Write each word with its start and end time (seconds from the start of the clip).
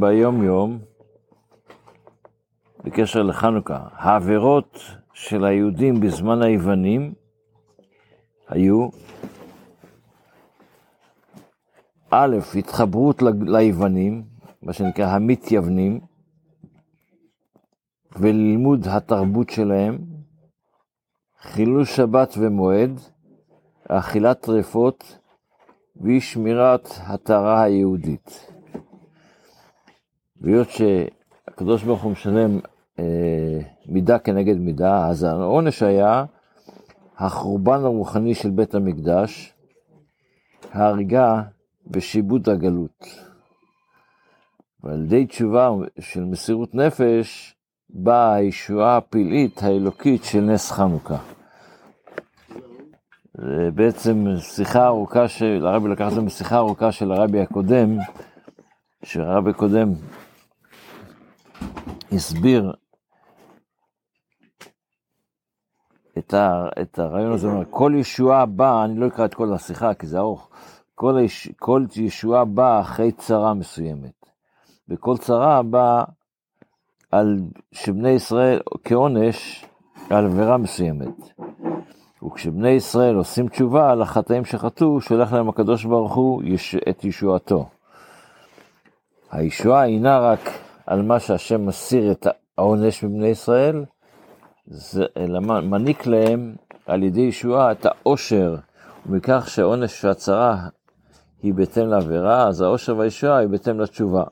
ביום 0.00 0.42
יום 0.42 0.78
בקשר 2.84 3.22
לחנוכה. 3.22 3.86
העבירות 3.92 4.78
של 5.12 5.44
היהודים 5.44 6.00
בזמן 6.00 6.42
היוונים 6.42 7.14
היו 8.48 8.88
א', 12.10 12.36
התחברות 12.58 13.22
ליוונים, 13.46 14.22
מה 14.62 14.72
שנקרא 14.72 15.06
המתייוונים, 15.06 16.00
ולימוד 18.16 18.88
התרבות 18.88 19.50
שלהם, 19.50 19.98
חילול 21.40 21.84
שבת 21.84 22.34
ומועד, 22.38 23.00
אכילת 23.88 24.40
טרפות 24.40 25.18
ואי 25.96 26.20
שמירת 26.20 26.88
הטהרה 27.06 27.62
היהודית. 27.62 28.51
והיות 30.42 30.68
שהקדוש 30.70 31.82
ברוך 31.82 32.02
הוא 32.02 32.12
משלם 32.12 32.58
אה, 32.98 33.60
מידה 33.86 34.18
כנגד 34.18 34.56
מידה, 34.56 35.06
אז 35.06 35.22
העונש 35.22 35.82
היה 35.82 36.24
החורבן 37.18 37.84
הרוחני 37.84 38.34
של 38.34 38.50
בית 38.50 38.74
המקדש, 38.74 39.54
ההריגה 40.72 41.42
ושיבוד 41.90 42.48
הגלות. 42.48 43.06
ועל 44.82 45.04
ידי 45.04 45.26
תשובה 45.26 45.70
של 46.00 46.24
מסירות 46.24 46.74
נפש, 46.74 47.54
באה 47.90 48.34
הישועה 48.34 48.96
הפלאית 48.96 49.62
האלוקית 49.62 50.24
של 50.24 50.40
נס 50.40 50.70
חנוכה. 50.70 51.18
בעצם 53.74 54.24
שיחה 54.38 54.86
ארוכה 54.86 55.28
של, 55.28 55.66
הרבי 55.66 55.88
לקח 55.88 56.08
את 56.08 56.14
זה 56.14 56.20
משיחה 56.20 56.56
ארוכה 56.56 56.92
של 56.92 57.12
הרבי 57.12 57.40
הקודם, 57.40 57.96
שהרבי 59.04 59.50
הקודם 59.50 59.88
הסביר 62.12 62.72
את, 66.18 66.34
ה, 66.34 66.68
את 66.82 66.98
הרעיון 66.98 67.32
הזה, 67.32 67.48
כל 67.70 67.92
ישועה 67.96 68.46
באה, 68.46 68.84
אני 68.84 69.00
לא 69.00 69.06
אקרא 69.06 69.24
את 69.24 69.34
כל 69.34 69.52
השיחה 69.52 69.94
כי 69.94 70.06
זה 70.06 70.18
ארוך, 70.18 70.50
כל, 70.94 71.18
יש, 71.24 71.48
כל 71.58 71.84
ישועה 71.96 72.44
באה 72.44 72.80
אחרי 72.80 73.12
צרה 73.12 73.54
מסוימת. 73.54 74.26
וכל 74.88 75.16
צרה 75.16 75.62
באה 75.62 76.04
על 77.10 77.40
שבני 77.72 78.10
ישראל 78.10 78.60
כעונש 78.84 79.64
על 80.10 80.24
עבירה 80.24 80.56
מסוימת. 80.56 81.14
וכשבני 82.24 82.70
ישראל 82.70 83.14
עושים 83.14 83.48
תשובה 83.48 83.90
על 83.90 84.02
החטאים 84.02 84.44
שחטאו, 84.44 85.00
שולח 85.00 85.32
להם 85.32 85.48
הקדוש 85.48 85.84
ברוך 85.84 86.14
הוא 86.14 86.42
יש, 86.44 86.76
את 86.88 87.04
ישועתו. 87.04 87.68
הישועה 89.30 89.84
אינה 89.84 90.18
רק 90.18 90.40
על 90.86 91.02
מה 91.02 91.20
שהשם 91.20 91.66
מסיר 91.66 92.12
את 92.12 92.26
העונש 92.58 93.04
מבני 93.04 93.26
ישראל, 93.26 93.84
זה, 94.66 95.04
אלא 95.16 95.40
מעניק 95.40 96.06
להם 96.06 96.54
על 96.86 97.02
ידי 97.02 97.20
ישועה 97.20 97.72
את 97.72 97.86
העושר, 97.86 98.56
ומכך 99.06 99.48
שהעונש 99.48 100.04
והצרה 100.04 100.56
היא 101.42 101.54
בהתאם 101.54 101.88
לעבירה, 101.88 102.48
אז 102.48 102.60
העושר 102.60 102.96
והישועה 102.96 103.36
היא 103.36 103.48
בהתאם 103.48 103.80
לתשובה. 103.80 104.24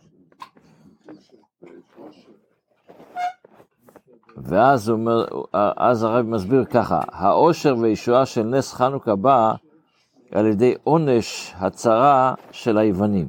ואז 4.36 4.90
אומר, 4.90 5.24
אז 5.76 6.02
הרב 6.02 6.26
מסביר 6.26 6.64
ככה, 6.64 7.00
העושר 7.12 7.76
והישועה 7.80 8.26
של 8.26 8.42
נס 8.42 8.72
חנוכה 8.72 9.16
בא 9.16 9.54
על 10.32 10.46
ידי 10.46 10.74
עונש 10.84 11.54
הצרה 11.58 12.34
של 12.52 12.78
היוונים. 12.78 13.28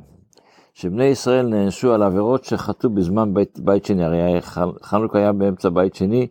שבני 0.81 1.05
ישראל 1.05 1.47
נענשו 1.47 1.93
על 1.93 2.03
עבירות 2.03 2.43
שחטאו 2.43 2.89
בזמן 2.89 3.33
בית, 3.33 3.59
בית 3.59 3.85
שני, 3.85 4.03
הרי 4.03 4.41
חנוכה 4.83 5.19
היה 5.19 5.33
באמצע 5.33 5.69
בית 5.69 5.95
שני, 5.95 6.27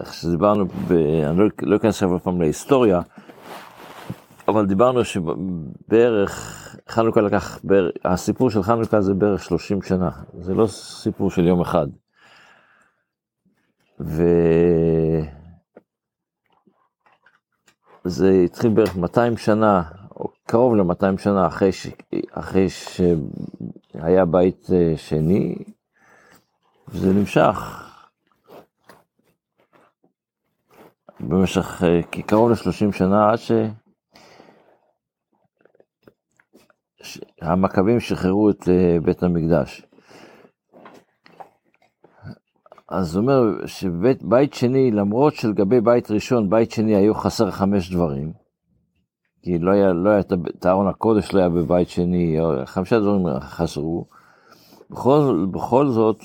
איך 0.00 0.14
שדיברנו, 0.14 0.66
ב, 0.66 0.92
אני 1.28 1.38
לא, 1.38 1.46
לא 1.62 1.76
אכנס 1.76 1.94
עכשיו 1.94 2.18
פעם 2.20 2.40
להיסטוריה, 2.40 3.00
אבל 4.48 4.66
דיברנו 4.66 5.04
שבערך, 5.04 6.76
חנוכה 6.88 7.20
לקח, 7.20 7.58
בערך, 7.64 7.92
הסיפור 8.04 8.50
של 8.50 8.62
חנוכה 8.62 9.00
זה 9.00 9.14
בערך 9.14 9.42
30 9.42 9.82
שנה, 9.82 10.10
זה 10.38 10.54
לא 10.54 10.66
סיפור 10.66 11.30
של 11.30 11.46
יום 11.46 11.60
אחד. 11.60 11.86
וזה 18.04 18.30
התחיל 18.44 18.70
בערך 18.70 18.96
200 18.96 19.36
שנה, 19.36 19.82
קרוב 20.46 20.74
ל-200 20.74 21.18
שנה 21.18 21.46
אחרי, 21.46 21.72
ש... 21.72 21.86
אחרי 22.30 22.66
שהיה 22.68 24.24
בית 24.24 24.66
אה, 24.72 24.96
שני, 24.96 25.54
וזה 26.88 27.12
נמשך 27.12 27.80
במשך 31.20 31.82
אה, 31.84 32.22
קרוב 32.26 32.50
ל-30 32.50 32.92
שנה 32.92 33.30
עד 33.30 33.38
ש... 33.38 33.52
המכבים 37.40 38.00
שחררו 38.00 38.50
את 38.50 38.68
אה, 38.68 38.96
בית 39.04 39.22
המקדש. 39.22 39.86
אז 42.88 43.16
הוא 43.16 43.22
אומר 43.22 43.66
שבית 43.66 44.54
שני, 44.54 44.90
למרות 44.90 45.34
שלגבי 45.34 45.80
בית 45.80 46.10
ראשון, 46.10 46.50
בית 46.50 46.70
שני 46.70 46.96
היו 46.96 47.14
חסר 47.14 47.50
חמש 47.50 47.90
דברים, 47.92 48.43
כי 49.44 49.58
לא 49.58 49.70
היה, 49.70 49.92
לא 49.92 50.10
היה 50.10 50.20
את 50.20 50.66
ארון 50.66 50.88
הקודש, 50.88 51.32
לא 51.32 51.40
היה 51.40 51.48
בבית 51.48 51.88
שני, 51.88 52.36
חמישה 52.64 53.00
דברים 53.00 53.40
חסרו, 53.40 54.06
בכל, 54.90 55.46
בכל 55.50 55.88
זאת, 55.88 56.16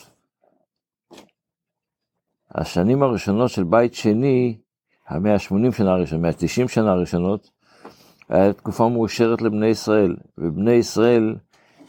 השנים 2.56 3.04
הראשונות 3.04 3.50
של 3.50 3.64
בית 3.64 3.94
שני, 3.94 4.58
המאה 5.08 5.34
ה-80 5.34 5.72
שנה 5.78 5.92
הראשונות, 5.92 6.22
מאה 6.22 6.32
ה-90 6.32 6.68
שנה 6.68 6.92
הראשונות, 6.92 7.50
היה 8.30 8.54
תקופה 8.54 8.90
מאושרת 8.90 9.42
לבני 9.42 9.68
ישראל, 9.68 10.16
ובני 10.38 10.72
ישראל, 10.72 11.36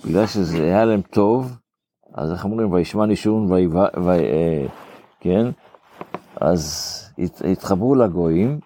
בגלל 0.04 0.26
שזה 0.26 0.62
היה 0.62 0.84
להם 0.84 1.02
טוב, 1.02 1.56
אז 2.14 2.32
איך 2.32 2.44
אומרים, 2.44 2.72
וישמע 2.72 3.06
נישון, 3.06 3.52
אה, 3.52 4.66
כן? 5.20 5.46
אז 6.40 6.96
התחברו 7.50 7.94
לגויים, 7.94 8.60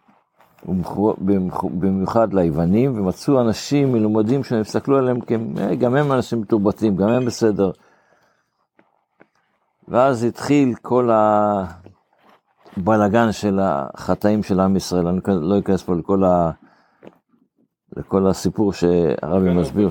במיוחד 1.79 2.35
ליוונים, 2.35 2.99
ומצאו 2.99 3.41
אנשים 3.41 3.93
מלומדים 3.93 4.45
שהם 4.45 4.61
הסתכלו 4.61 4.99
עליהם, 4.99 5.19
אה, 5.59 5.75
גם 5.75 5.97
הם 5.97 6.13
אנשים 6.13 6.41
מתורבתים, 6.41 6.97
גם 6.97 7.09
הם 7.09 7.25
בסדר. 7.25 7.71
ואז 9.89 10.25
התחיל 10.25 10.75
כל 10.83 11.11
הבלגן 12.77 13.33
של 13.33 13.61
החטאים 13.63 14.43
של 14.43 14.61
עם 14.61 14.77
ישראל, 14.77 15.07
אני 15.07 15.21
לא 15.27 15.59
אכנס 15.59 15.83
פה 15.83 15.95
לכל, 15.95 16.25
ה... 16.25 16.51
לכל 17.97 18.27
הסיפור 18.27 18.73
שהרבי 18.73 19.55
מסביר. 19.55 19.91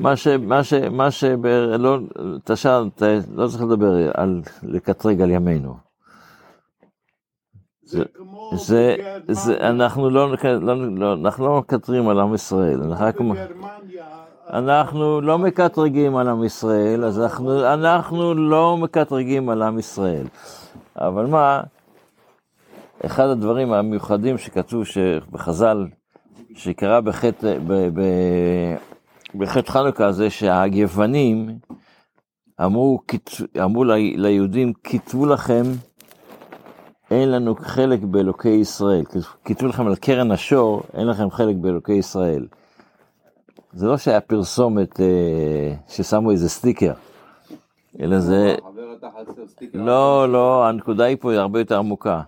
מה 0.00 0.16
ש... 0.16 0.28
מה 0.28 0.64
ש... 0.64 0.72
מה 0.72 1.10
ש... 1.10 1.24
לא... 1.78 1.98
אתה 2.44 2.56
שאל, 2.56 2.88
אתה 2.94 3.06
לא 3.34 3.48
צריך 3.48 3.62
לדבר 3.62 4.10
על 4.14 4.42
לקטרג 4.62 5.20
על 5.20 5.30
ימינו. 5.30 5.85
זה, 7.86 8.02
זה, 8.54 8.96
זה, 9.28 9.56
אנחנו 9.60 10.10
לא, 10.10 10.30
לא, 10.60 10.98
לא, 10.98 11.14
אנחנו 11.14 11.46
לא 11.46 11.58
מקטרים 11.58 12.08
על 12.08 12.20
עם 12.20 12.34
ישראל, 12.34 12.82
אנחנו, 12.82 13.34
אנחנו 14.50 15.20
לא 15.20 15.38
מקטרגים 15.38 16.16
על 16.16 16.28
עם 16.28 16.44
ישראל, 16.44 17.04
אז 17.04 17.20
אנחנו, 17.20 17.72
אנחנו 17.74 18.34
לא 18.34 18.76
מקטרגים 18.76 19.48
על 19.48 19.62
עם 19.62 19.78
ישראל. 19.78 20.26
אבל 20.96 21.26
מה, 21.26 21.60
אחד 23.06 23.28
הדברים 23.28 23.72
המיוחדים 23.72 24.38
שכתוב 24.38 24.84
בחז"ל, 25.30 25.86
שקרה 26.54 27.00
בחטא, 27.00 27.58
בחטא 29.34 29.72
חנוכה 29.72 30.12
זה 30.12 30.30
שהיוונים 30.30 31.58
אמרו, 32.64 32.98
אמרו 33.64 33.84
ליהודים, 34.16 34.72
כתבו 34.84 35.26
לכם, 35.26 35.62
אין 37.10 37.30
לנו 37.30 37.54
חלק 37.60 38.00
באלוקי 38.02 38.48
ישראל. 38.48 39.04
כתבו 39.44 39.66
לכם 39.66 39.86
על 39.86 39.96
קרן 39.96 40.30
השור, 40.30 40.82
אין 40.94 41.06
לכם 41.06 41.30
חלק 41.30 41.56
באלוקי 41.56 41.92
ישראל. 41.92 42.46
זה 43.72 43.86
לא 43.86 43.96
שהיה 43.96 44.20
פרסומת 44.20 45.00
אה, 45.00 45.74
ששמו 45.88 46.30
איזה 46.30 46.48
סטיקר, 46.48 46.92
אלא 48.00 48.18
זה... 48.18 48.54
לא, 49.74 50.32
לא, 50.32 50.66
הנקודה 50.68 51.04
היא 51.04 51.16
פה 51.20 51.34
הרבה 51.34 51.58
יותר 51.58 51.78
עמוקה. 51.78 52.20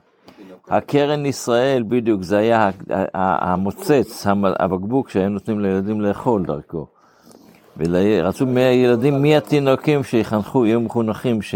הקרן 0.69 1.27
ישראל, 1.27 1.83
בדיוק, 1.89 2.23
זה 2.23 2.39
היה 2.39 2.71
המוצץ, 3.15 4.27
הבקבוק 4.59 5.11
שהיו 5.11 5.29
נותנים 5.29 5.61
לילדים 5.61 6.01
לאכול 6.01 6.45
דרכו. 6.45 6.87
ורצו 7.77 8.47
מהילדים, 8.47 9.23
מהתינוקים 9.23 10.03
שיחנכו, 10.05 10.67
יהיו 10.67 10.81
מחונכים, 10.81 11.43
ש... 11.43 11.55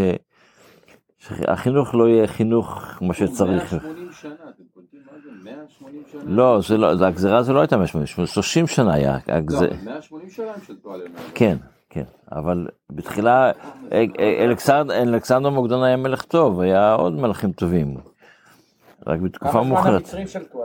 שהחינוך 1.26 1.94
לא 1.94 2.08
יהיה 2.08 2.26
חינוך 2.26 2.74
כמו 2.98 3.14
שצריך. 3.14 3.72
180 3.72 4.08
שנה, 4.12 4.32
אתם 4.34 4.62
קולטים 4.74 5.00
מה 5.12 5.18
זה? 5.24 5.30
180 5.44 6.02
שנה. 6.12 6.20
לא, 6.26 6.60
זה 6.68 6.76
לא, 6.78 6.96
זה- 6.96 7.06
הגזירה 7.06 7.38
הזו 7.38 7.52
לא 7.52 7.60
הייתה 7.60 7.76
180, 7.76 8.06
30 8.26 8.66
שנה 8.66 8.94
היה. 8.94 9.18
לא, 9.28 9.34
הגז- 9.34 9.54
אבל 9.62 9.68
180 9.84 10.30
שנה 10.30 10.46
הם 10.54 10.60
שלטו 10.66 10.92
עלינו. 10.94 11.14
כן, 11.34 11.56
כן, 11.90 12.04
אבל 12.32 12.66
בתחילה 12.92 13.50
אלכסנדר 14.90 15.50
מוקדון 15.50 15.82
היה 15.82 15.96
מלך 15.96 16.22
טוב, 16.22 16.60
היה 16.60 16.94
עוד 16.94 17.12
מלכים 17.12 17.52
טובים. 17.52 17.96
רק 19.06 19.20
בתקופה 19.20 19.52
כמה 19.52 19.62
זמן 19.62 19.70
מאוחרת. 19.74 19.94
המצרים 20.02 20.26
שלטו? 20.26 20.64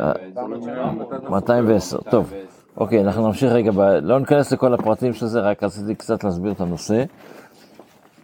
אה, 0.00 0.12
210. 0.28 1.30
210, 1.30 1.98
טוב. 2.10 2.32
אוקיי, 2.76 3.02
אנחנו 3.04 3.26
נמשיך 3.26 3.52
רגע. 3.52 3.70
לא 4.00 4.18
ניכנס 4.20 4.52
לכל 4.52 4.74
הפרטים 4.74 5.12
של 5.12 5.26
זה, 5.26 5.40
רק 5.40 5.62
רציתי 5.62 5.94
קצת 5.94 6.24
להסביר 6.24 6.52
את 6.52 6.60
הנושא. 6.60 7.04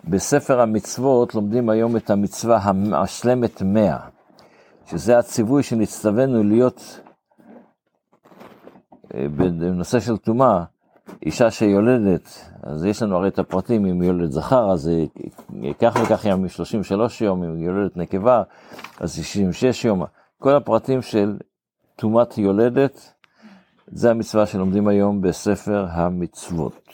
בספר 0.08 0.60
המצוות 0.60 1.34
לומדים 1.34 1.68
היום 1.68 1.96
את 1.96 2.10
המצווה 2.10 2.58
המשלמת 2.62 3.62
100, 3.62 3.98
שזה 4.90 5.18
הציווי 5.18 5.62
שנצטווינו 5.62 6.42
להיות 6.42 7.00
אה, 9.14 9.26
בנושא 9.36 10.00
של 10.00 10.16
טומאה, 10.16 10.64
אישה 11.22 11.50
שיולדת, 11.50 12.50
אז 12.62 12.84
יש 12.84 13.02
לנו 13.02 13.16
הרי 13.16 13.28
את 13.28 13.38
הפרטים, 13.38 13.86
אם 13.86 14.02
יולדת 14.02 14.32
זכר, 14.32 14.72
אז 14.72 14.90
כך 15.78 15.96
וכך 16.02 16.24
ימים, 16.24 16.48
33 16.48 17.20
יום, 17.20 17.44
אם 17.44 17.58
יולדת 17.58 17.96
נקבה, 17.96 18.42
אז 19.00 19.14
66 19.14 19.84
יום, 19.84 20.04
כל 20.38 20.56
הפרטים 20.56 21.02
של 21.02 21.36
טומאת 21.96 22.38
יולדת, 22.38 23.12
זה 23.86 24.10
המצווה 24.10 24.46
שלומדים 24.46 24.88
היום 24.88 25.20
בספר 25.20 25.86
המצוות. 25.90 26.90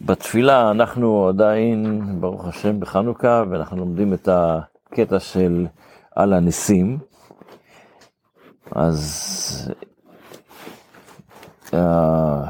בתפילה 0.00 0.70
אנחנו 0.70 1.28
עדיין, 1.28 2.02
ברוך 2.20 2.46
השם, 2.46 2.80
בחנוכה, 2.80 3.44
ואנחנו 3.50 3.76
לומדים 3.76 4.14
את 4.14 4.28
הקטע 4.28 5.20
של 5.20 5.66
על 6.16 6.32
הניסים. 6.32 6.98
אז 8.72 9.72
אה, 11.74 12.44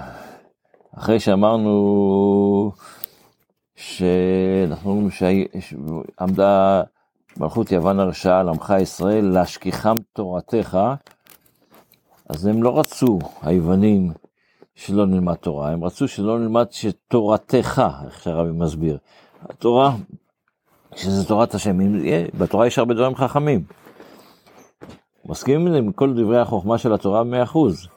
אחרי 0.99 1.21
שאמרנו 1.21 2.73
שאנחנו 3.77 4.91
אומרים 4.91 5.11
שעמדה 5.11 6.83
מלכות 7.37 7.73
יוון 7.73 8.01
הרשעה 8.01 8.41
על 8.41 8.49
עמך 8.49 8.75
ישראל 8.81 9.25
להשכיחם 9.25 9.95
תורתך, 10.13 10.79
אז 12.29 12.47
הם 12.47 12.63
לא 12.63 12.79
רצו, 12.79 13.19
היוונים, 13.43 14.13
שלא 14.75 15.07
נלמד 15.07 15.35
תורה, 15.35 15.71
הם 15.71 15.85
רצו 15.85 16.09
שלא 16.09 16.39
נלמד 16.39 16.67
שתורתך, 16.71 17.83
איך 18.05 18.23
שהרבי 18.23 18.53
מסביר. 18.53 18.99
התורה, 19.43 19.97
שזה 20.97 21.29
תורת 21.29 21.55
השם, 21.55 21.79
בתורה 22.39 22.67
יש 22.67 22.79
הרבה 22.79 22.95
דברים 22.95 23.15
חכמים. 23.15 23.65
מסכימים 25.25 25.75
עם 25.75 25.93
כל 25.93 26.15
דברי 26.15 26.39
החוכמה 26.39 26.79
של 26.79 26.93
התורה 26.93 27.25
במאה 27.25 27.43
אחוז, 27.43 27.89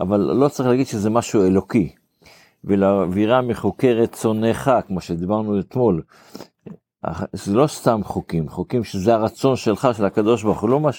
אבל 0.00 0.20
לא 0.20 0.48
צריך 0.48 0.68
להגיד 0.68 0.86
שזה 0.86 1.10
משהו 1.10 1.42
אלוקי. 1.42 1.92
ולהעבירה 2.64 3.42
מחוקי 3.42 3.92
רצונך, 3.92 4.70
כמו 4.86 5.00
שדיברנו 5.00 5.60
אתמול, 5.60 6.02
זה 7.32 7.54
לא 7.54 7.66
סתם 7.66 8.00
חוקים, 8.04 8.48
חוקים 8.48 8.84
שזה 8.84 9.14
הרצון 9.14 9.56
שלך, 9.56 9.88
של 9.96 10.04
הקדוש 10.04 10.42
ברוך 10.42 10.60
הוא, 10.60 10.70
לא 10.70 10.80
מה. 10.80 10.90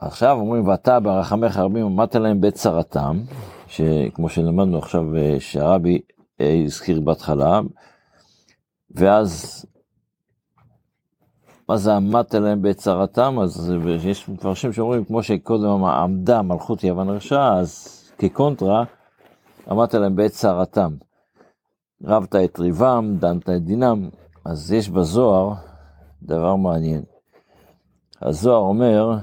עכשיו 0.00 0.36
אומרים, 0.40 0.68
ואתה 0.68 1.00
ברחמך 1.00 1.56
רבים 1.56 1.86
עמדת 1.86 2.14
להם 2.16 2.40
בעת 2.40 2.54
צרתם, 2.54 3.20
שכמו 3.66 4.28
שלמדנו 4.28 4.78
עכשיו, 4.78 5.16
אה, 5.16 5.36
שהרבי 5.40 6.00
אה, 6.40 6.62
הזכיר 6.64 7.00
בהתחלה, 7.00 7.60
ואז, 8.90 9.64
מה 11.68 11.76
זה 11.76 11.96
עמדת 11.96 12.34
להם 12.34 12.62
בעת 12.62 12.76
צרתם? 12.76 13.38
אז 13.42 13.72
אה, 13.86 14.10
יש 14.10 14.28
מפרשים 14.28 14.72
שאומרים, 14.72 15.04
כמו 15.04 15.22
שקודם 15.22 15.84
עמדה 15.84 16.42
מלכות 16.42 16.84
יוון 16.84 17.08
רשעה, 17.08 17.58
אז 17.58 18.02
כקונטרה, 18.18 18.84
עמדת 19.70 19.94
להם 19.94 20.16
בעת 20.16 20.30
צרתם. 20.30 20.94
רבת 22.04 22.34
את 22.36 22.58
ריבם, 22.58 23.14
דנת 23.18 23.48
את 23.48 23.64
דינם, 23.64 24.08
אז 24.44 24.72
יש 24.72 24.88
בזוהר 24.88 25.54
דבר 26.22 26.56
מעניין. 26.56 27.02
הזוהר 28.22 28.60
אומר, 28.60 29.18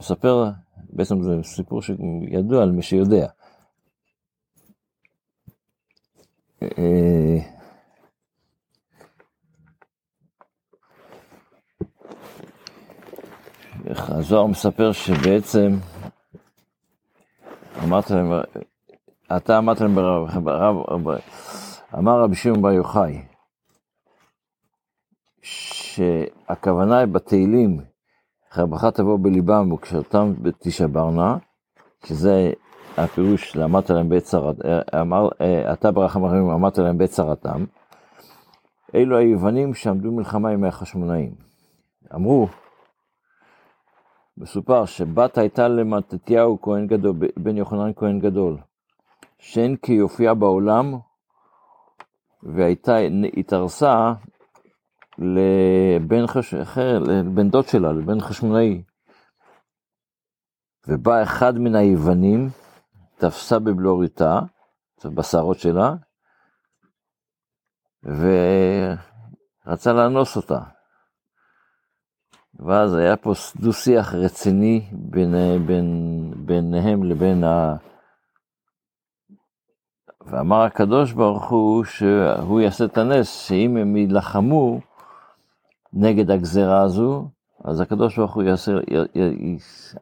מספר, 0.00 0.44
בעצם 0.90 1.22
זה 1.22 1.30
סיפור 1.42 1.82
שידוע 1.82 2.62
על 2.62 2.72
מי 2.72 2.82
שיודע. 2.82 3.26
אה, 6.62 7.38
הזוהר 13.86 14.46
מספר 14.46 14.92
שבעצם 14.92 15.76
אמרת 17.84 18.10
להם, 18.10 18.32
אתה 19.36 19.58
אמרת 19.58 19.80
להם, 19.80 19.94
ברב, 19.94 20.44
ברב, 20.44 20.76
אמר 21.94 22.22
רבי 22.22 22.36
שמעון 22.36 22.62
בר 22.62 22.72
יוחאי, 22.72 23.22
שהכוונה 25.42 26.98
היא 26.98 27.06
בתהילים, 28.50 28.70
חרבך 28.70 28.84
תבוא 28.84 29.18
בליבם 29.22 29.72
וכשאותם 29.72 30.32
תשברנה, 30.58 31.36
שזה 32.04 32.52
הפירוש, 32.96 33.56
אמרת 33.56 33.90
להם 33.90 34.08
בעת 34.08 34.22
צרת, 34.22 34.56
אמר, 35.00 35.28
אתה 35.72 35.90
ברחם 35.90 36.24
הרבים 36.24 36.50
אמרת 36.50 36.78
להם 36.78 36.98
בעת 36.98 37.10
צרתם, 37.10 37.64
אלו 38.94 39.16
היוונים 39.18 39.74
שעמדו 39.74 40.12
מלחמה 40.12 40.50
עם 40.50 40.64
החשמונאים. 40.64 41.34
אמרו, 42.14 42.48
מסופר 44.38 44.84
שבת 44.84 45.38
הייתה 45.38 45.68
למתתיהו 45.68 46.60
כהן 46.62 46.86
גדול, 46.86 47.16
בן 47.36 47.56
יוחנן 47.56 47.92
כהן 47.96 48.18
גדול, 48.18 48.56
שאין 49.38 49.76
כיופייה 49.76 50.34
בעולם, 50.34 50.98
והייתה, 52.42 52.96
התארסה 53.36 54.12
לבן, 55.20 56.26
חש... 56.26 56.54
אחר, 56.54 56.98
לבן 56.98 57.50
דוד 57.50 57.68
שלה, 57.68 57.92
לבן 57.92 58.20
חשמונאי. 58.20 58.82
ובא 60.88 61.22
אחד 61.22 61.58
מן 61.58 61.74
היוונים, 61.74 62.48
תפסה 63.16 63.58
בבלוריתה, 63.58 64.40
בשערות 65.04 65.58
שלה, 65.58 65.94
ורצה 69.66 69.92
לאנוס 69.92 70.36
אותה. 70.36 70.60
ואז 72.54 72.94
היה 72.94 73.16
פה 73.16 73.32
דו-שיח 73.56 74.14
רציני 74.14 74.88
בין, 74.92 75.34
בין, 75.66 75.86
ביניהם 76.46 77.04
לבין 77.04 77.44
ה... 77.44 77.76
ואמר 80.26 80.62
הקדוש 80.62 81.12
ברוך 81.12 81.50
הוא 81.50 81.84
שהוא 81.84 82.60
יעשה 82.60 82.84
את 82.84 82.98
הנס, 82.98 83.46
שאם 83.46 83.76
הם 83.76 83.96
יילחמו 83.96 84.80
נגד 85.92 86.30
הגזרה 86.30 86.82
הזו, 86.82 87.28
אז 87.64 87.80
הקדוש 87.80 88.16
ברוך 88.16 88.34
הוא 88.34 88.42
יעשה, 88.42 88.72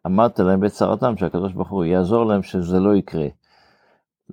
אמרת 0.06 0.40
להם 0.40 0.60
בצרתם, 0.60 1.16
שהקדוש 1.16 1.52
ברוך 1.52 1.70
הוא 1.70 1.84
יעזור 1.84 2.24
להם 2.24 2.42
שזה 2.42 2.80
לא 2.80 2.96
יקרה. 2.96 3.26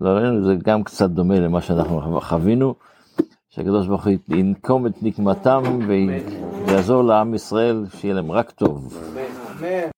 לא, 0.02 0.42
זה 0.44 0.56
גם 0.64 0.84
קצת 0.84 1.10
דומה 1.10 1.40
למה 1.40 1.62
שאנחנו 1.62 2.22
חווינו, 2.22 2.76
שהקדוש 3.50 3.88
ברוך 3.88 4.06
הוא 4.08 4.14
ינקום 4.30 4.88
את 4.88 4.94
נקמתם 5.02 5.64
ויעזור 6.68 7.04
לעם 7.04 7.34
ישראל, 7.34 7.86
שיהיה 7.96 8.14
להם 8.14 8.32
רק 8.32 8.52
טוב. 8.52 8.98